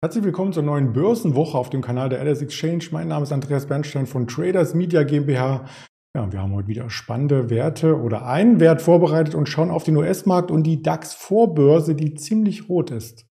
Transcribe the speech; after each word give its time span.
Herzlich 0.00 0.22
willkommen 0.22 0.52
zur 0.52 0.62
neuen 0.62 0.92
Börsenwoche 0.92 1.58
auf 1.58 1.70
dem 1.70 1.82
Kanal 1.82 2.08
der 2.08 2.24
LS 2.24 2.40
Exchange. 2.40 2.84
Mein 2.92 3.08
Name 3.08 3.24
ist 3.24 3.32
Andreas 3.32 3.66
Bernstein 3.66 4.06
von 4.06 4.28
Traders 4.28 4.72
Media 4.72 5.02
GmbH. 5.02 5.64
Ja, 6.14 6.30
wir 6.30 6.40
haben 6.40 6.54
heute 6.54 6.68
wieder 6.68 6.88
spannende 6.88 7.50
Werte 7.50 8.00
oder 8.00 8.24
einen 8.24 8.60
Wert 8.60 8.80
vorbereitet 8.80 9.34
und 9.34 9.48
schauen 9.48 9.72
auf 9.72 9.82
den 9.82 9.96
US-Markt 9.96 10.52
und 10.52 10.62
die 10.62 10.82
DAX-Vorbörse, 10.82 11.96
die 11.96 12.14
ziemlich 12.14 12.68
rot 12.68 12.92
ist. 12.92 13.27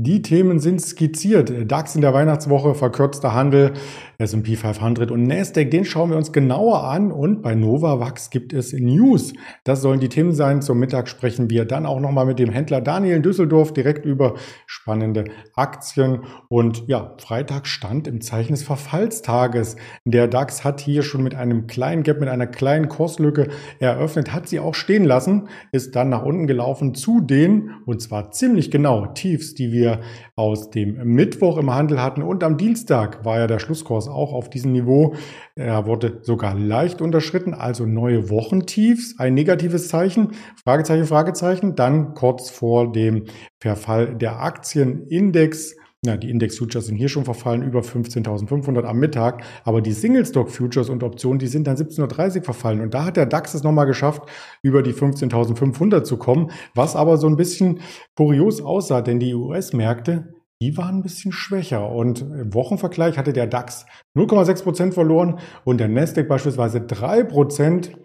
Die 0.00 0.22
Themen 0.22 0.60
sind 0.60 0.80
skizziert. 0.80 1.52
DAX 1.66 1.96
in 1.96 2.02
der 2.02 2.14
Weihnachtswoche, 2.14 2.76
verkürzter 2.76 3.34
Handel, 3.34 3.72
S&P 4.18 4.54
500 4.54 5.10
und 5.10 5.24
Nasdaq, 5.24 5.72
den 5.72 5.84
schauen 5.84 6.10
wir 6.10 6.16
uns 6.16 6.32
genauer 6.32 6.84
an 6.84 7.10
und 7.10 7.42
bei 7.42 7.56
Novavax 7.56 8.30
gibt 8.30 8.52
es 8.52 8.72
News. 8.72 9.32
Das 9.64 9.82
sollen 9.82 9.98
die 9.98 10.08
Themen 10.08 10.34
sein. 10.34 10.62
Zum 10.62 10.78
Mittag 10.78 11.08
sprechen 11.08 11.50
wir 11.50 11.64
dann 11.64 11.84
auch 11.84 11.98
nochmal 11.98 12.26
mit 12.26 12.38
dem 12.38 12.50
Händler 12.50 12.80
Daniel 12.80 13.16
in 13.16 13.22
Düsseldorf 13.24 13.72
direkt 13.72 14.06
über 14.06 14.34
spannende 14.68 15.24
Aktien 15.56 16.20
und 16.48 16.86
ja, 16.86 17.16
Freitag 17.18 17.66
stand 17.66 18.06
im 18.06 18.20
Zeichen 18.20 18.52
des 18.52 18.62
Verfallstages. 18.62 19.74
Der 20.04 20.28
DAX 20.28 20.62
hat 20.62 20.80
hier 20.80 21.02
schon 21.02 21.24
mit 21.24 21.34
einem 21.34 21.66
kleinen 21.66 22.04
Gap, 22.04 22.20
mit 22.20 22.28
einer 22.28 22.46
kleinen 22.46 22.88
Kurslücke 22.88 23.48
eröffnet, 23.80 24.32
hat 24.32 24.48
sie 24.48 24.60
auch 24.60 24.76
stehen 24.76 25.04
lassen, 25.04 25.48
ist 25.72 25.96
dann 25.96 26.08
nach 26.08 26.22
unten 26.24 26.46
gelaufen 26.46 26.94
zu 26.94 27.20
den, 27.20 27.70
und 27.84 28.00
zwar 28.00 28.30
ziemlich 28.30 28.70
genau, 28.70 29.06
Tiefs, 29.06 29.54
die 29.56 29.72
wir 29.72 29.87
wir 29.88 30.00
aus 30.36 30.70
dem 30.70 30.96
Mittwoch 31.14 31.58
im 31.58 31.74
Handel 31.74 32.02
hatten. 32.02 32.22
Und 32.22 32.44
am 32.44 32.56
Dienstag 32.56 33.24
war 33.24 33.38
ja 33.38 33.46
der 33.46 33.58
Schlusskurs 33.58 34.08
auch 34.08 34.32
auf 34.32 34.50
diesem 34.50 34.72
Niveau. 34.72 35.14
Er 35.54 35.86
wurde 35.86 36.18
sogar 36.22 36.54
leicht 36.54 37.00
unterschritten, 37.00 37.54
also 37.54 37.86
neue 37.86 38.30
Wochentiefs, 38.30 39.18
ein 39.18 39.34
negatives 39.34 39.88
Zeichen, 39.88 40.32
Fragezeichen, 40.62 41.06
Fragezeichen. 41.06 41.74
Dann 41.74 42.14
kurz 42.14 42.50
vor 42.50 42.92
dem 42.92 43.24
Verfall 43.60 44.14
der 44.14 44.40
Aktienindex 44.40 45.76
ja, 46.06 46.16
die 46.16 46.30
Index-Futures 46.30 46.86
sind 46.86 46.96
hier 46.96 47.08
schon 47.08 47.24
verfallen, 47.24 47.62
über 47.62 47.80
15.500 47.80 48.84
am 48.84 48.98
Mittag. 48.98 49.42
Aber 49.64 49.82
die 49.82 49.92
Single-Stock-Futures 49.92 50.90
und 50.90 51.02
Optionen, 51.02 51.40
die 51.40 51.48
sind 51.48 51.66
dann 51.66 51.76
17.30 51.76 52.36
Uhr 52.38 52.44
verfallen. 52.44 52.80
Und 52.80 52.94
da 52.94 53.04
hat 53.04 53.16
der 53.16 53.26
DAX 53.26 53.54
es 53.54 53.64
nochmal 53.64 53.86
geschafft, 53.86 54.22
über 54.62 54.82
die 54.82 54.92
15.500 54.92 56.04
zu 56.04 56.16
kommen. 56.16 56.52
Was 56.74 56.94
aber 56.94 57.16
so 57.16 57.26
ein 57.26 57.36
bisschen 57.36 57.80
kurios 58.16 58.62
aussah, 58.62 59.02
denn 59.02 59.18
die 59.18 59.34
US-Märkte, 59.34 60.34
die 60.62 60.76
waren 60.76 60.96
ein 60.96 61.02
bisschen 61.02 61.32
schwächer. 61.32 61.90
Und 61.90 62.20
im 62.20 62.54
Wochenvergleich 62.54 63.18
hatte 63.18 63.32
der 63.32 63.48
DAX 63.48 63.84
0,6 64.16 64.62
Prozent 64.62 64.94
verloren 64.94 65.40
und 65.64 65.78
der 65.78 65.88
Nasdaq 65.88 66.28
beispielsweise 66.28 66.78
3%. 66.78 67.24
Prozent. 67.24 67.96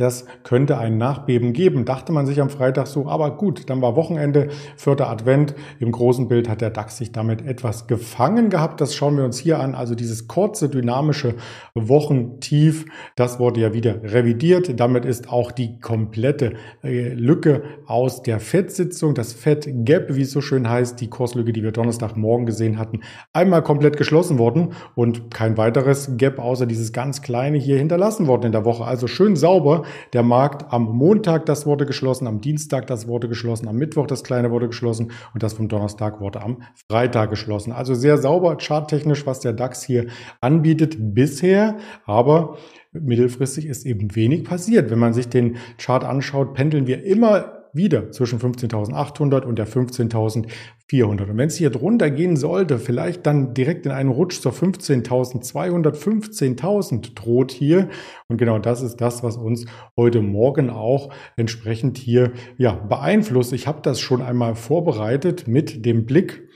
Das 0.00 0.24
könnte 0.44 0.78
ein 0.78 0.96
Nachbeben 0.96 1.52
geben, 1.52 1.84
dachte 1.84 2.10
man 2.10 2.24
sich 2.24 2.40
am 2.40 2.48
Freitag 2.48 2.86
so. 2.86 3.06
Aber 3.06 3.36
gut, 3.36 3.68
dann 3.68 3.82
war 3.82 3.96
Wochenende, 3.96 4.48
vierter 4.74 5.10
Advent. 5.10 5.54
Im 5.78 5.92
großen 5.92 6.26
Bild 6.26 6.48
hat 6.48 6.62
der 6.62 6.70
DAX 6.70 6.96
sich 6.96 7.12
damit 7.12 7.46
etwas 7.46 7.86
gefangen 7.86 8.48
gehabt. 8.48 8.80
Das 8.80 8.94
schauen 8.94 9.18
wir 9.18 9.24
uns 9.24 9.38
hier 9.38 9.60
an. 9.60 9.74
Also 9.74 9.94
dieses 9.94 10.26
kurze, 10.26 10.70
dynamische 10.70 11.34
Wochentief, 11.74 12.86
das 13.14 13.38
wurde 13.38 13.60
ja 13.60 13.74
wieder 13.74 14.02
revidiert. 14.02 14.80
Damit 14.80 15.04
ist 15.04 15.30
auch 15.30 15.52
die 15.52 15.78
komplette 15.80 16.54
äh, 16.82 17.12
Lücke 17.12 17.62
aus 17.84 18.22
der 18.22 18.40
FED-Sitzung, 18.40 19.14
das 19.14 19.34
FED-Gap, 19.34 20.14
wie 20.14 20.22
es 20.22 20.30
so 20.30 20.40
schön 20.40 20.70
heißt, 20.70 20.98
die 20.98 21.10
Kurslücke, 21.10 21.52
die 21.52 21.62
wir 21.62 21.72
Donnerstagmorgen 21.72 22.46
gesehen 22.46 22.78
hatten, 22.78 23.00
einmal 23.34 23.62
komplett 23.62 23.98
geschlossen 23.98 24.38
worden 24.38 24.72
und 24.94 25.30
kein 25.30 25.58
weiteres 25.58 26.16
Gap 26.16 26.38
außer 26.38 26.64
dieses 26.64 26.94
ganz 26.94 27.20
kleine 27.20 27.58
hier 27.58 27.76
hinterlassen 27.76 28.26
worden 28.28 28.46
in 28.46 28.52
der 28.52 28.64
Woche. 28.64 28.84
Also 28.84 29.06
schön 29.06 29.36
sauber 29.36 29.82
der 30.12 30.22
Markt 30.22 30.72
am 30.72 30.84
Montag, 30.84 31.46
das 31.46 31.66
wurde 31.66 31.86
geschlossen, 31.86 32.26
am 32.26 32.40
Dienstag, 32.40 32.86
das 32.86 33.06
wurde 33.06 33.28
geschlossen, 33.28 33.68
am 33.68 33.76
Mittwoch, 33.76 34.06
das 34.06 34.24
kleine 34.24 34.50
wurde 34.50 34.68
geschlossen 34.68 35.12
und 35.34 35.42
das 35.42 35.52
vom 35.54 35.68
Donnerstag 35.68 36.20
wurde 36.20 36.42
am 36.42 36.62
Freitag 36.88 37.30
geschlossen. 37.30 37.72
Also 37.72 37.94
sehr 37.94 38.18
sauber 38.18 38.56
charttechnisch, 38.58 39.26
was 39.26 39.40
der 39.40 39.52
DAX 39.52 39.82
hier 39.82 40.06
anbietet 40.40 40.96
bisher, 40.98 41.76
aber 42.06 42.56
mittelfristig 42.92 43.66
ist 43.66 43.86
eben 43.86 44.14
wenig 44.16 44.44
passiert. 44.44 44.90
Wenn 44.90 44.98
man 44.98 45.12
sich 45.12 45.28
den 45.28 45.56
Chart 45.78 46.04
anschaut, 46.04 46.54
pendeln 46.54 46.86
wir 46.86 47.04
immer 47.04 47.59
wieder 47.72 48.10
zwischen 48.10 48.38
15.800 48.38 49.42
und 49.42 49.58
der 49.58 49.66
15.400. 49.66 51.30
Und 51.30 51.36
wenn 51.36 51.48
es 51.48 51.56
hier 51.56 51.70
drunter 51.70 52.10
gehen 52.10 52.36
sollte, 52.36 52.78
vielleicht 52.78 53.26
dann 53.26 53.54
direkt 53.54 53.86
in 53.86 53.92
einen 53.92 54.10
Rutsch 54.10 54.40
zur 54.40 54.52
15.200, 54.52 55.94
15.000 55.94 57.14
droht 57.14 57.52
hier. 57.52 57.88
Und 58.28 58.38
genau 58.38 58.58
das 58.58 58.82
ist 58.82 58.96
das, 58.96 59.22
was 59.22 59.36
uns 59.36 59.66
heute 59.96 60.20
Morgen 60.20 60.70
auch 60.70 61.12
entsprechend 61.36 61.98
hier 61.98 62.32
ja, 62.58 62.72
beeinflusst. 62.72 63.52
Ich 63.52 63.66
habe 63.66 63.80
das 63.82 64.00
schon 64.00 64.22
einmal 64.22 64.54
vorbereitet 64.54 65.46
mit 65.46 65.84
dem 65.84 66.06
Blick 66.06 66.49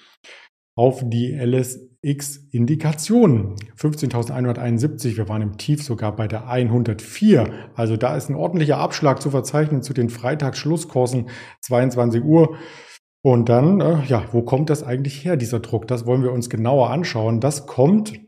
auf 0.75 1.03
die 1.05 1.33
LS 1.33 1.79
x 2.03 2.49
Indikationen. 2.51 3.57
15.171, 3.79 5.17
wir 5.17 5.29
waren 5.29 5.43
im 5.43 5.57
Tief 5.57 5.83
sogar 5.83 6.15
bei 6.15 6.29
der 6.29 6.49
104. 6.49 7.51
Also 7.75 7.97
da 7.97 8.17
ist 8.17 8.29
ein 8.29 8.35
ordentlicher 8.35 8.79
Abschlag 8.79 9.23
zu 9.23 9.31
verzeichnen 9.31 9.83
zu 9.83 9.95
den 9.95 10.11
Freitagsschlusskursen 10.11 11.29
22 11.63 12.23
Uhr. 12.23 12.57
Und 13.23 13.49
dann, 13.49 13.81
äh, 13.81 14.05
ja, 14.05 14.27
wo 14.33 14.43
kommt 14.43 14.69
das 14.69 14.83
eigentlich 14.83 15.25
her, 15.25 15.37
dieser 15.37 15.61
Druck? 15.61 15.89
Das 15.89 16.05
wollen 16.05 16.23
wir 16.23 16.33
uns 16.33 16.51
genauer 16.51 16.91
anschauen. 16.91 17.41
Das 17.41 17.67
kommt 17.67 18.21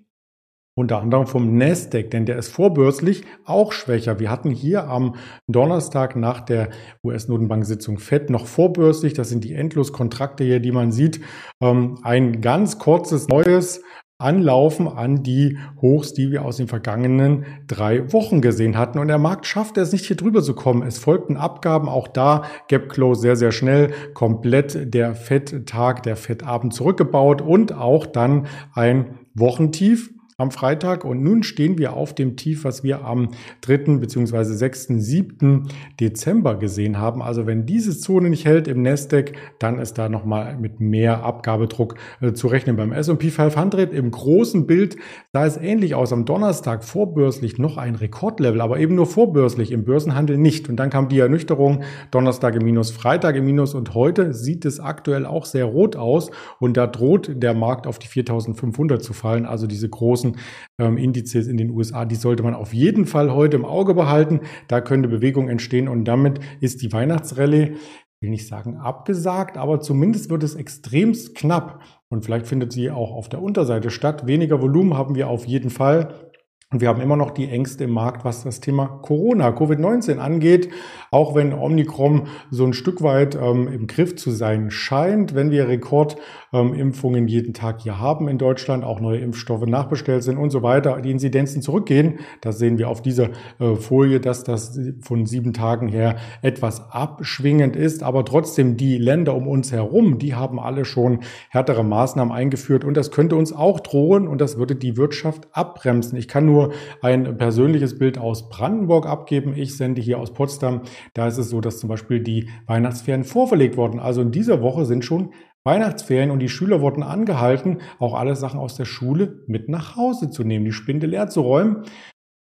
unter 0.78 1.00
anderem 1.00 1.26
vom 1.26 1.56
Nasdaq, 1.56 2.10
denn 2.10 2.26
der 2.26 2.36
ist 2.36 2.48
vorbörslich 2.48 3.24
auch 3.46 3.72
schwächer. 3.72 4.20
Wir 4.20 4.30
hatten 4.30 4.50
hier 4.50 4.88
am 4.88 5.14
Donnerstag 5.48 6.16
nach 6.16 6.40
der 6.40 6.68
US-Notenbank-Sitzung 7.02 7.98
FED 7.98 8.28
noch 8.28 8.46
vorbörslich, 8.46 9.14
das 9.14 9.30
sind 9.30 9.42
die 9.42 9.54
Endloskontrakte 9.54 10.44
hier, 10.44 10.60
die 10.60 10.72
man 10.72 10.92
sieht, 10.92 11.20
ähm, 11.62 11.98
ein 12.02 12.42
ganz 12.42 12.78
kurzes 12.78 13.26
neues 13.26 13.82
Anlaufen 14.18 14.88
an 14.88 15.22
die 15.22 15.58
Hochs, 15.80 16.14
die 16.14 16.30
wir 16.30 16.42
aus 16.42 16.56
den 16.56 16.68
vergangenen 16.68 17.44
drei 17.66 18.12
Wochen 18.14 18.40
gesehen 18.40 18.78
hatten. 18.78 18.98
Und 18.98 19.08
der 19.08 19.18
Markt 19.18 19.46
schafft 19.46 19.76
es 19.76 19.92
nicht 19.92 20.06
hier 20.06 20.16
drüber 20.16 20.42
zu 20.42 20.54
kommen. 20.54 20.82
Es 20.82 20.98
folgten 20.98 21.36
Abgaben, 21.36 21.88
auch 21.88 22.08
da 22.08 22.44
Gap 22.68 22.88
Close 22.88 23.20
sehr, 23.20 23.36
sehr 23.36 23.52
schnell, 23.52 23.92
komplett 24.14 24.94
der 24.94 25.14
FED-Tag, 25.14 26.02
der 26.02 26.16
FED-Abend 26.16 26.72
zurückgebaut 26.72 27.42
und 27.42 27.74
auch 27.74 28.06
dann 28.06 28.46
ein 28.72 29.18
Wochentief 29.34 30.15
am 30.38 30.50
Freitag 30.50 31.06
und 31.06 31.22
nun 31.22 31.42
stehen 31.42 31.78
wir 31.78 31.94
auf 31.94 32.14
dem 32.14 32.36
Tief, 32.36 32.64
was 32.64 32.84
wir 32.84 33.06
am 33.06 33.30
3. 33.62 33.96
bzw. 33.96 34.44
6. 34.44 34.88
7. 34.88 35.68
Dezember 35.98 36.56
gesehen 36.56 36.98
haben. 36.98 37.22
Also 37.22 37.46
wenn 37.46 37.64
diese 37.64 37.98
Zone 37.98 38.28
nicht 38.28 38.44
hält 38.44 38.68
im 38.68 38.82
Nasdaq, 38.82 39.32
dann 39.58 39.78
ist 39.78 39.96
da 39.96 40.10
nochmal 40.10 40.58
mit 40.58 40.78
mehr 40.78 41.24
Abgabedruck 41.24 41.94
äh, 42.20 42.34
zu 42.34 42.48
rechnen. 42.48 42.76
Beim 42.76 42.92
S&P 42.92 43.30
500 43.30 43.94
im 43.94 44.10
großen 44.10 44.66
Bild 44.66 44.98
sah 45.32 45.46
es 45.46 45.56
ähnlich 45.56 45.94
aus. 45.94 46.12
Am 46.12 46.26
Donnerstag 46.26 46.84
vorbörslich 46.84 47.56
noch 47.56 47.78
ein 47.78 47.94
Rekordlevel, 47.94 48.60
aber 48.60 48.78
eben 48.78 48.94
nur 48.94 49.06
vorbörslich, 49.06 49.72
im 49.72 49.84
Börsenhandel 49.84 50.36
nicht. 50.36 50.68
Und 50.68 50.76
dann 50.76 50.90
kam 50.90 51.08
die 51.08 51.18
Ernüchterung, 51.18 51.82
Donnerstag 52.10 52.56
im 52.56 52.62
Minus, 52.62 52.90
Freitag 52.90 53.36
im 53.36 53.46
Minus 53.46 53.72
und 53.72 53.94
heute 53.94 54.34
sieht 54.34 54.66
es 54.66 54.80
aktuell 54.80 55.24
auch 55.24 55.46
sehr 55.46 55.64
rot 55.64 55.96
aus 55.96 56.30
und 56.60 56.76
da 56.76 56.86
droht 56.86 57.42
der 57.42 57.54
Markt 57.54 57.86
auf 57.86 57.98
die 57.98 58.06
4500 58.08 59.02
zu 59.02 59.14
fallen. 59.14 59.46
Also 59.46 59.66
diese 59.66 59.88
großen 59.88 60.25
großen 60.26 60.36
ähm, 60.80 60.96
Indizes 60.96 61.46
in 61.46 61.56
den 61.56 61.70
USA, 61.70 62.04
die 62.04 62.14
sollte 62.14 62.42
man 62.42 62.54
auf 62.54 62.72
jeden 62.72 63.06
Fall 63.06 63.32
heute 63.32 63.56
im 63.56 63.64
Auge 63.64 63.94
behalten. 63.94 64.40
Da 64.68 64.80
könnte 64.80 65.08
Bewegung 65.08 65.48
entstehen 65.48 65.88
und 65.88 66.04
damit 66.04 66.40
ist 66.60 66.82
die 66.82 66.92
Weihnachtsrallye 66.92 67.76
will 68.20 68.30
nicht 68.30 68.48
sagen 68.48 68.78
abgesagt, 68.78 69.58
aber 69.58 69.80
zumindest 69.80 70.30
wird 70.30 70.42
es 70.42 70.54
extremst 70.54 71.34
knapp. 71.34 71.82
Und 72.08 72.24
vielleicht 72.24 72.46
findet 72.46 72.72
sie 72.72 72.90
auch 72.90 73.12
auf 73.12 73.28
der 73.28 73.42
Unterseite 73.42 73.90
statt. 73.90 74.26
Weniger 74.26 74.62
Volumen 74.62 74.96
haben 74.96 75.16
wir 75.16 75.28
auf 75.28 75.44
jeden 75.44 75.70
Fall. 75.70 76.25
Und 76.72 76.80
wir 76.80 76.88
haben 76.88 77.00
immer 77.00 77.14
noch 77.14 77.30
die 77.30 77.48
Ängste 77.48 77.84
im 77.84 77.92
Markt, 77.92 78.24
was 78.24 78.42
das 78.42 78.58
Thema 78.58 78.86
Corona, 78.88 79.50
Covid-19 79.50 80.18
angeht. 80.18 80.68
Auch 81.12 81.36
wenn 81.36 81.52
Omnicron 81.52 82.26
so 82.50 82.64
ein 82.64 82.72
Stück 82.72 83.02
weit 83.02 83.36
ähm, 83.36 83.68
im 83.68 83.86
Griff 83.86 84.16
zu 84.16 84.32
sein 84.32 84.72
scheint, 84.72 85.36
wenn 85.36 85.52
wir 85.52 85.68
Rekordimpfungen 85.68 87.22
ähm, 87.22 87.28
jeden 87.28 87.54
Tag 87.54 87.82
hier 87.82 88.00
haben 88.00 88.26
in 88.26 88.36
Deutschland, 88.36 88.82
auch 88.82 88.98
neue 88.98 89.20
Impfstoffe 89.20 89.64
nachbestellt 89.64 90.24
sind 90.24 90.38
und 90.38 90.50
so 90.50 90.64
weiter, 90.64 91.00
die 91.00 91.12
Inzidenzen 91.12 91.62
zurückgehen. 91.62 92.18
Das 92.40 92.58
sehen 92.58 92.78
wir 92.78 92.88
auf 92.88 93.00
dieser 93.00 93.28
äh, 93.60 93.76
Folie, 93.76 94.18
dass 94.18 94.42
das 94.42 94.76
von 95.02 95.24
sieben 95.24 95.52
Tagen 95.52 95.86
her 95.86 96.16
etwas 96.42 96.90
abschwingend 96.90 97.76
ist. 97.76 98.02
Aber 98.02 98.24
trotzdem, 98.24 98.76
die 98.76 98.98
Länder 98.98 99.36
um 99.36 99.46
uns 99.46 99.70
herum, 99.70 100.18
die 100.18 100.34
haben 100.34 100.58
alle 100.58 100.84
schon 100.84 101.20
härtere 101.48 101.84
Maßnahmen 101.84 102.34
eingeführt. 102.34 102.84
Und 102.84 102.96
das 102.96 103.12
könnte 103.12 103.36
uns 103.36 103.52
auch 103.52 103.78
drohen 103.78 104.26
und 104.26 104.40
das 104.40 104.58
würde 104.58 104.74
die 104.74 104.96
Wirtschaft 104.96 105.46
abbremsen. 105.52 106.18
Ich 106.18 106.26
kann 106.26 106.44
nur 106.44 106.55
nur 106.56 106.72
ein 107.02 107.36
persönliches 107.36 107.98
Bild 107.98 108.18
aus 108.18 108.48
Brandenburg 108.48 109.06
abgeben. 109.06 109.54
Ich 109.54 109.76
sende 109.76 110.00
hier 110.00 110.18
aus 110.18 110.32
Potsdam. 110.32 110.82
Da 111.14 111.26
ist 111.26 111.38
es 111.38 111.50
so, 111.50 111.60
dass 111.60 111.78
zum 111.78 111.88
Beispiel 111.88 112.20
die 112.20 112.48
Weihnachtsferien 112.66 113.24
vorverlegt 113.24 113.76
wurden. 113.76 114.00
Also 114.00 114.22
in 114.22 114.30
dieser 114.30 114.62
Woche 114.62 114.86
sind 114.86 115.04
schon 115.04 115.32
Weihnachtsferien 115.64 116.30
und 116.30 116.38
die 116.38 116.48
Schüler 116.48 116.80
wurden 116.80 117.02
angehalten, 117.02 117.78
auch 117.98 118.14
alle 118.14 118.36
Sachen 118.36 118.60
aus 118.60 118.76
der 118.76 118.84
Schule 118.84 119.42
mit 119.48 119.68
nach 119.68 119.96
Hause 119.96 120.30
zu 120.30 120.44
nehmen, 120.44 120.64
die 120.64 120.72
Spinde 120.72 121.06
leer 121.06 121.28
zu 121.28 121.40
räumen. 121.40 121.82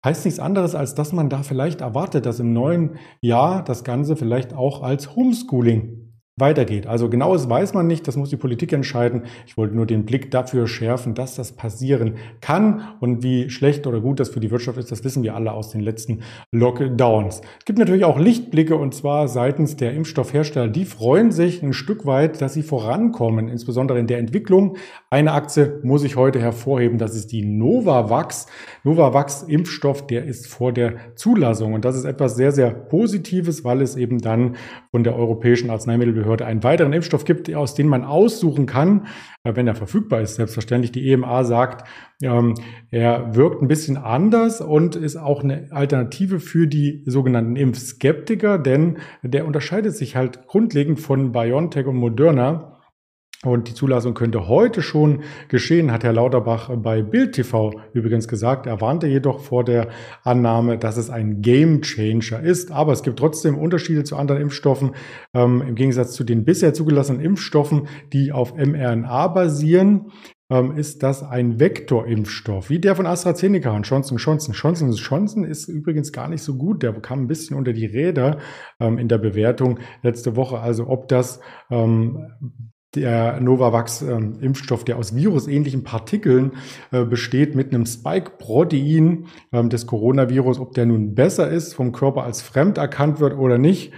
Heißt 0.04 0.26
nichts 0.26 0.38
anderes, 0.38 0.74
als 0.74 0.94
dass 0.94 1.14
man 1.14 1.30
da 1.30 1.42
vielleicht 1.42 1.80
erwartet, 1.80 2.26
dass 2.26 2.38
im 2.38 2.52
neuen 2.52 2.98
Jahr 3.22 3.64
das 3.64 3.82
Ganze 3.82 4.16
vielleicht 4.16 4.52
auch 4.52 4.82
als 4.82 5.16
Homeschooling 5.16 6.03
weitergeht. 6.36 6.88
Also 6.88 7.08
genaues 7.08 7.48
weiß 7.48 7.74
man 7.74 7.86
nicht, 7.86 8.08
das 8.08 8.16
muss 8.16 8.28
die 8.28 8.36
Politik 8.36 8.72
entscheiden. 8.72 9.22
Ich 9.46 9.56
wollte 9.56 9.76
nur 9.76 9.86
den 9.86 10.04
Blick 10.04 10.32
dafür 10.32 10.66
schärfen, 10.66 11.14
dass 11.14 11.36
das 11.36 11.52
passieren 11.52 12.14
kann 12.40 12.82
und 12.98 13.22
wie 13.22 13.50
schlecht 13.50 13.86
oder 13.86 14.00
gut 14.00 14.18
das 14.18 14.30
für 14.30 14.40
die 14.40 14.50
Wirtschaft 14.50 14.76
ist, 14.78 14.90
das 14.90 15.04
wissen 15.04 15.22
wir 15.22 15.36
alle 15.36 15.52
aus 15.52 15.70
den 15.70 15.80
letzten 15.80 16.22
Lockdowns. 16.50 17.40
Es 17.60 17.64
gibt 17.64 17.78
natürlich 17.78 18.04
auch 18.04 18.18
Lichtblicke 18.18 18.74
und 18.74 18.96
zwar 18.96 19.28
seitens 19.28 19.76
der 19.76 19.94
Impfstoffhersteller. 19.94 20.66
Die 20.66 20.86
freuen 20.86 21.30
sich 21.30 21.62
ein 21.62 21.72
Stück 21.72 22.04
weit, 22.04 22.40
dass 22.40 22.54
sie 22.54 22.64
vorankommen, 22.64 23.46
insbesondere 23.46 24.00
in 24.00 24.08
der 24.08 24.18
Entwicklung. 24.18 24.76
Eine 25.10 25.32
Aktie 25.32 25.78
muss 25.84 26.02
ich 26.02 26.16
heute 26.16 26.40
hervorheben, 26.40 26.98
das 26.98 27.14
ist 27.14 27.30
die 27.30 27.44
Novavax. 27.44 28.46
Novavax 28.82 29.44
Impfstoff, 29.44 30.08
der 30.08 30.24
ist 30.24 30.48
vor 30.48 30.72
der 30.72 31.14
Zulassung 31.14 31.74
und 31.74 31.84
das 31.84 31.94
ist 31.94 32.06
etwas 32.06 32.34
sehr, 32.34 32.50
sehr 32.50 32.70
Positives, 32.72 33.62
weil 33.62 33.82
es 33.82 33.94
eben 33.94 34.18
dann 34.18 34.56
von 34.90 35.04
der 35.04 35.14
Europäischen 35.14 35.70
Arzneimittel 35.70 36.23
Behörde 36.24 36.46
einen 36.46 36.64
weiteren 36.64 36.92
Impfstoff 36.92 37.24
gibt, 37.24 37.52
aus 37.54 37.74
dem 37.74 37.86
man 37.86 38.04
aussuchen 38.04 38.66
kann, 38.66 39.06
äh, 39.44 39.54
wenn 39.54 39.66
er 39.66 39.74
verfügbar 39.74 40.20
ist. 40.20 40.36
Selbstverständlich, 40.36 40.90
die 40.90 41.10
EMA 41.10 41.44
sagt, 41.44 41.86
ähm, 42.22 42.54
er 42.90 43.36
wirkt 43.36 43.62
ein 43.62 43.68
bisschen 43.68 43.96
anders 43.96 44.60
und 44.60 44.96
ist 44.96 45.16
auch 45.16 45.44
eine 45.44 45.68
Alternative 45.70 46.40
für 46.40 46.66
die 46.66 47.02
sogenannten 47.06 47.56
Impfskeptiker, 47.56 48.58
denn 48.58 48.98
der 49.22 49.46
unterscheidet 49.46 49.94
sich 49.96 50.16
halt 50.16 50.46
grundlegend 50.46 50.98
von 50.98 51.32
BioNTech 51.32 51.86
und 51.86 51.96
Moderna. 51.96 52.73
Und 53.44 53.68
die 53.68 53.74
Zulassung 53.74 54.14
könnte 54.14 54.48
heute 54.48 54.82
schon 54.82 55.22
geschehen, 55.48 55.92
hat 55.92 56.04
Herr 56.04 56.12
Lauterbach 56.12 56.70
bei 56.76 57.02
Bild 57.02 57.32
TV 57.32 57.72
übrigens 57.92 58.28
gesagt. 58.28 58.66
Er 58.66 58.80
warnte 58.80 59.06
jedoch 59.06 59.40
vor 59.40 59.64
der 59.64 59.88
Annahme, 60.22 60.78
dass 60.78 60.96
es 60.96 61.10
ein 61.10 61.42
Game 61.42 61.82
Changer 61.82 62.40
ist. 62.42 62.70
Aber 62.70 62.92
es 62.92 63.02
gibt 63.02 63.18
trotzdem 63.18 63.58
Unterschiede 63.58 64.04
zu 64.04 64.16
anderen 64.16 64.40
Impfstoffen. 64.40 64.92
Ähm, 65.34 65.62
Im 65.66 65.74
Gegensatz 65.74 66.12
zu 66.12 66.24
den 66.24 66.44
bisher 66.44 66.74
zugelassenen 66.74 67.20
Impfstoffen, 67.20 67.88
die 68.12 68.32
auf 68.32 68.54
mRNA 68.56 69.28
basieren, 69.28 70.10
ähm, 70.50 70.76
ist 70.76 71.02
das 71.02 71.22
ein 71.22 71.58
Vektorimpfstoff, 71.58 72.68
wie 72.68 72.78
der 72.78 72.94
von 72.94 73.06
AstraZeneca 73.06 73.70
und 73.74 73.88
Johnson 73.88 74.18
Johnson. 74.18 74.54
Johnson 74.54 74.92
Johnson 74.92 75.44
ist 75.44 75.68
übrigens 75.68 76.12
gar 76.12 76.28
nicht 76.28 76.42
so 76.42 76.56
gut. 76.56 76.82
Der 76.82 76.92
kam 77.00 77.22
ein 77.22 77.26
bisschen 77.26 77.56
unter 77.56 77.72
die 77.72 77.86
Räder 77.86 78.38
ähm, 78.78 78.98
in 78.98 79.08
der 79.08 79.18
Bewertung 79.18 79.78
letzte 80.02 80.36
Woche. 80.36 80.60
Also 80.60 80.86
ob 80.88 81.08
das 81.08 81.40
ähm, 81.70 82.26
der 82.96 83.40
Novavax-Impfstoff, 83.40 84.84
der 84.84 84.96
aus 84.96 85.14
virusähnlichen 85.14 85.84
Partikeln 85.84 86.52
äh, 86.90 87.04
besteht, 87.04 87.54
mit 87.54 87.74
einem 87.74 87.86
Spike-Protein 87.86 89.26
ähm, 89.52 89.68
des 89.68 89.86
Coronavirus, 89.86 90.58
ob 90.58 90.74
der 90.74 90.86
nun 90.86 91.14
besser 91.14 91.48
ist, 91.48 91.74
vom 91.74 91.92
Körper 91.92 92.24
als 92.24 92.42
fremd 92.42 92.78
erkannt 92.78 93.20
wird 93.20 93.36
oder 93.36 93.58
nicht, 93.58 93.92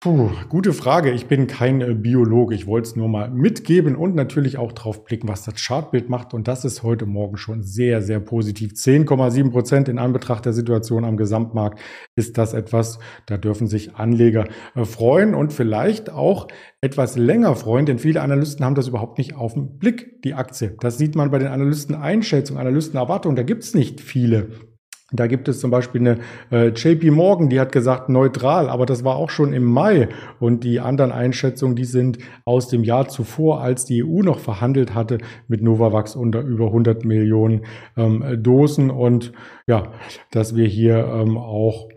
Puh, 0.00 0.30
gute 0.48 0.72
Frage. 0.74 1.10
Ich 1.10 1.26
bin 1.26 1.48
kein 1.48 1.80
äh, 1.80 1.92
Biologe. 1.92 2.54
Ich 2.54 2.68
wollte 2.68 2.88
es 2.90 2.94
nur 2.94 3.08
mal 3.08 3.32
mitgeben 3.32 3.96
und 3.96 4.14
natürlich 4.14 4.56
auch 4.56 4.70
drauf 4.70 5.04
blicken, 5.04 5.26
was 5.26 5.42
das 5.42 5.56
Chartbild 5.56 6.08
macht. 6.08 6.34
Und 6.34 6.46
das 6.46 6.64
ist 6.64 6.84
heute 6.84 7.04
Morgen 7.04 7.36
schon 7.36 7.64
sehr, 7.64 8.00
sehr 8.00 8.20
positiv. 8.20 8.74
10,7 8.74 9.50
Prozent 9.50 9.88
in 9.88 9.98
Anbetracht 9.98 10.46
der 10.46 10.52
Situation 10.52 11.04
am 11.04 11.16
Gesamtmarkt 11.16 11.80
ist 12.14 12.38
das 12.38 12.54
etwas, 12.54 13.00
da 13.26 13.38
dürfen 13.38 13.66
sich 13.66 13.96
Anleger 13.96 14.44
äh, 14.76 14.84
freuen 14.84 15.34
und 15.34 15.52
vielleicht 15.52 16.10
auch 16.10 16.46
etwas 16.80 17.16
länger 17.16 17.56
freuen, 17.56 17.84
denn 17.84 17.98
viele 17.98 18.22
Analysten 18.22 18.64
haben 18.64 18.76
das 18.76 18.86
überhaupt 18.86 19.18
nicht 19.18 19.34
auf 19.34 19.54
den 19.54 19.80
Blick, 19.80 20.22
die 20.22 20.34
Aktie. 20.34 20.76
Das 20.78 20.96
sieht 20.96 21.16
man 21.16 21.32
bei 21.32 21.40
den 21.40 21.48
Analysten-Einschätzungen, 21.48 22.60
Analysten-Erwartungen. 22.60 23.34
Da 23.34 23.42
gibt 23.42 23.64
es 23.64 23.74
nicht 23.74 24.00
viele. 24.00 24.50
Da 25.10 25.26
gibt 25.26 25.48
es 25.48 25.58
zum 25.60 25.70
Beispiel 25.70 26.02
eine 26.02 26.18
äh, 26.52 26.68
JP 26.68 27.12
Morgan, 27.12 27.48
die 27.48 27.58
hat 27.58 27.72
gesagt 27.72 28.10
neutral, 28.10 28.68
aber 28.68 28.84
das 28.84 29.04
war 29.04 29.16
auch 29.16 29.30
schon 29.30 29.54
im 29.54 29.64
Mai. 29.64 30.08
Und 30.38 30.64
die 30.64 30.80
anderen 30.80 31.12
Einschätzungen, 31.12 31.76
die 31.76 31.86
sind 31.86 32.18
aus 32.44 32.68
dem 32.68 32.84
Jahr 32.84 33.08
zuvor, 33.08 33.62
als 33.62 33.86
die 33.86 34.04
EU 34.04 34.22
noch 34.22 34.38
verhandelt 34.38 34.94
hatte 34.94 35.16
mit 35.46 35.62
Novavax 35.62 36.14
unter 36.14 36.42
über 36.42 36.66
100 36.66 37.06
Millionen 37.06 37.62
ähm, 37.96 38.22
Dosen. 38.42 38.90
Und 38.90 39.32
ja, 39.66 39.92
dass 40.30 40.54
wir 40.54 40.66
hier 40.66 40.98
ähm, 40.98 41.38
auch 41.38 41.88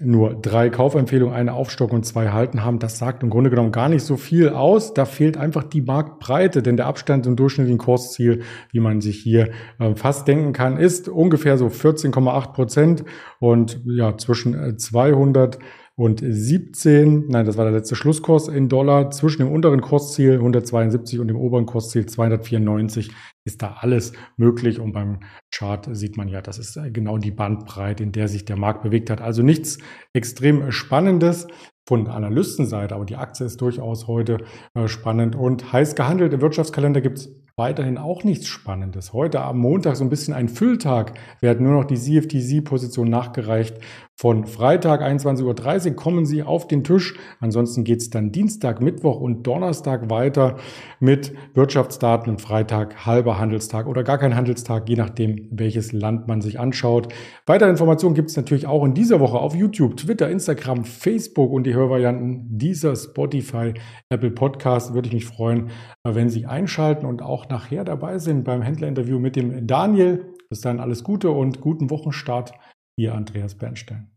nur 0.00 0.34
drei 0.34 0.70
Kaufempfehlungen, 0.70 1.34
eine 1.34 1.52
Aufstock 1.52 1.92
und 1.92 2.04
zwei 2.04 2.30
Halten 2.30 2.64
haben, 2.64 2.78
das 2.80 2.98
sagt 2.98 3.22
im 3.22 3.30
Grunde 3.30 3.50
genommen 3.50 3.70
gar 3.70 3.88
nicht 3.88 4.02
so 4.02 4.16
viel 4.16 4.48
aus. 4.48 4.92
Da 4.92 5.04
fehlt 5.04 5.36
einfach 5.36 5.64
die 5.64 5.82
Marktbreite, 5.82 6.62
denn 6.62 6.76
der 6.76 6.86
Abstand 6.86 7.24
zum 7.24 7.36
durchschnittlichen 7.36 7.78
Kursziel, 7.78 8.42
wie 8.72 8.80
man 8.80 9.00
sich 9.00 9.18
hier 9.22 9.50
äh, 9.78 9.94
fast 9.94 10.26
denken 10.26 10.52
kann, 10.52 10.78
ist 10.78 11.08
ungefähr 11.08 11.58
so 11.58 11.66
14,8 11.66 12.52
Prozent 12.52 13.04
und 13.38 13.80
ja, 13.86 14.16
zwischen 14.18 14.78
200 14.78 15.56
äh, 15.56 15.58
und 15.96 16.22
17, 16.26 17.28
nein, 17.28 17.46
das 17.46 17.56
war 17.56 17.64
der 17.64 17.72
letzte 17.72 17.94
Schlusskurs 17.94 18.48
in 18.48 18.68
Dollar, 18.68 19.12
zwischen 19.12 19.42
dem 19.42 19.52
unteren 19.52 19.80
Kursziel 19.80 20.34
172 20.34 21.20
und 21.20 21.28
dem 21.28 21.36
oberen 21.36 21.66
Kursziel 21.66 22.06
294 22.06 23.12
ist 23.44 23.62
da 23.62 23.76
alles 23.78 24.12
möglich. 24.36 24.80
Und 24.80 24.92
beim 24.92 25.20
Chart 25.52 25.88
sieht 25.92 26.16
man 26.16 26.26
ja, 26.26 26.42
das 26.42 26.58
ist 26.58 26.76
genau 26.92 27.18
die 27.18 27.30
Bandbreite, 27.30 28.02
in 28.02 28.10
der 28.10 28.26
sich 28.26 28.44
der 28.44 28.56
Markt 28.56 28.82
bewegt 28.82 29.08
hat. 29.08 29.20
Also 29.20 29.44
nichts 29.44 29.78
extrem 30.12 30.72
Spannendes 30.72 31.46
von 31.86 32.08
Analystenseite, 32.08 32.94
aber 32.94 33.04
die 33.04 33.16
Aktie 33.16 33.46
ist 33.46 33.60
durchaus 33.60 34.08
heute 34.08 34.38
äh, 34.74 34.88
spannend 34.88 35.36
und 35.36 35.72
heiß 35.72 35.94
gehandelt. 35.94 36.32
Im 36.32 36.40
Wirtschaftskalender 36.40 37.02
gibt 37.02 37.18
es 37.18 37.43
weiterhin 37.56 37.98
auch 37.98 38.24
nichts 38.24 38.48
Spannendes. 38.48 39.12
Heute 39.12 39.40
am 39.40 39.58
Montag 39.58 39.94
so 39.94 40.02
ein 40.02 40.10
bisschen 40.10 40.34
ein 40.34 40.48
Fülltag 40.48 41.14
werden 41.40 41.64
nur 41.64 41.74
noch 41.74 41.84
die 41.84 41.94
CFTC-Position 41.94 43.08
nachgereicht. 43.08 43.76
Von 44.16 44.46
Freitag 44.46 45.02
21.30 45.02 45.88
Uhr 45.90 45.96
kommen 45.96 46.24
sie 46.24 46.44
auf 46.44 46.68
den 46.68 46.84
Tisch. 46.84 47.14
Ansonsten 47.40 47.82
geht 47.82 48.00
es 48.00 48.10
dann 48.10 48.30
Dienstag, 48.30 48.80
Mittwoch 48.80 49.20
und 49.20 49.44
Donnerstag 49.44 50.08
weiter 50.08 50.56
mit 51.00 51.34
Wirtschaftsdaten 51.54 52.30
und 52.30 52.40
Freitag 52.40 53.06
halber 53.06 53.40
Handelstag 53.40 53.88
oder 53.88 54.04
gar 54.04 54.18
kein 54.18 54.36
Handelstag, 54.36 54.88
je 54.88 54.94
nachdem, 54.94 55.48
welches 55.50 55.92
Land 55.92 56.28
man 56.28 56.40
sich 56.40 56.60
anschaut. 56.60 57.12
Weitere 57.46 57.70
Informationen 57.70 58.14
gibt 58.14 58.30
es 58.30 58.36
natürlich 58.36 58.68
auch 58.68 58.84
in 58.84 58.94
dieser 58.94 59.18
Woche 59.18 59.38
auf 59.38 59.56
YouTube, 59.56 59.96
Twitter, 59.96 60.30
Instagram, 60.30 60.84
Facebook 60.84 61.50
und 61.50 61.64
die 61.64 61.74
Hörvarianten 61.74 62.56
dieser 62.56 62.94
Spotify, 62.94 63.74
Apple 64.10 64.30
Podcast. 64.30 64.94
Würde 64.94 65.08
ich 65.08 65.14
mich 65.14 65.26
freuen, 65.26 65.70
wenn 66.04 66.28
Sie 66.28 66.46
einschalten 66.46 67.04
und 67.04 67.20
auch 67.20 67.43
nachher 67.50 67.84
dabei 67.84 68.18
sind 68.18 68.44
beim 68.44 68.62
Händlerinterview 68.62 69.18
mit 69.18 69.36
dem 69.36 69.66
Daniel. 69.66 70.34
Bis 70.48 70.60
dann 70.60 70.80
alles 70.80 71.04
Gute 71.04 71.30
und 71.30 71.60
guten 71.60 71.90
Wochenstart. 71.90 72.52
Ihr 72.96 73.14
Andreas 73.14 73.56
Bernstein. 73.56 74.13